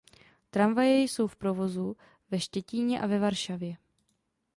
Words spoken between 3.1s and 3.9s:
Varšavě.